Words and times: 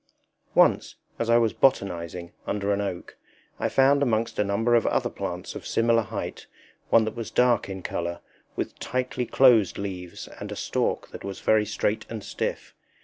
Once, 0.55 0.95
as 1.19 1.29
I 1.29 1.37
was 1.37 1.53
botanizing 1.53 2.31
under 2.47 2.73
an 2.73 2.81
oak, 2.81 3.17
I 3.59 3.69
found 3.69 4.01
amongst 4.01 4.39
a 4.39 4.43
number 4.43 4.73
of 4.73 4.87
other 4.87 5.11
plants 5.11 5.53
of 5.53 5.67
similar 5.67 6.01
height 6.01 6.47
one 6.89 7.05
that 7.05 7.15
was 7.15 7.29
dark 7.29 7.69
in 7.69 7.83
color, 7.83 8.21
with 8.55 8.79
tightly 8.79 9.27
closed 9.27 9.77
leaves 9.77 10.27
and 10.27 10.51
a 10.51 10.55
stalk 10.55 11.11
that 11.11 11.23
was 11.23 11.41
very 11.41 11.67
straight 11.67 12.07
and 12.09 12.23
stiff. 12.23 12.73